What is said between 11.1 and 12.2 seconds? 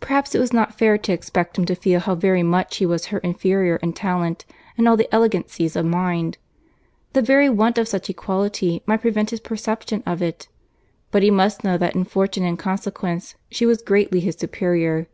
but he must know that in